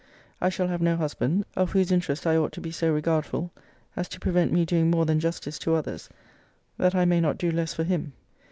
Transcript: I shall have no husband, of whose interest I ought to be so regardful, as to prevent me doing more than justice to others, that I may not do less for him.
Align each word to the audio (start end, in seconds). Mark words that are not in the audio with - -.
I 0.41 0.49
shall 0.49 0.67
have 0.67 0.81
no 0.81 0.95
husband, 0.95 1.45
of 1.55 1.73
whose 1.73 1.91
interest 1.91 2.25
I 2.25 2.35
ought 2.35 2.51
to 2.53 2.59
be 2.59 2.71
so 2.71 2.91
regardful, 2.91 3.51
as 3.95 4.09
to 4.09 4.19
prevent 4.19 4.51
me 4.51 4.65
doing 4.65 4.89
more 4.89 5.05
than 5.05 5.19
justice 5.19 5.59
to 5.59 5.75
others, 5.75 6.09
that 6.79 6.95
I 6.95 7.05
may 7.05 7.21
not 7.21 7.37
do 7.37 7.51
less 7.51 7.75
for 7.75 7.83
him. 7.83 8.13